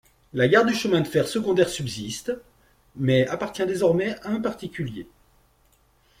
[0.33, 2.31] La gare du chemin de fer secondaire subsiste,
[2.95, 5.07] mais appartient désormais à un particulier.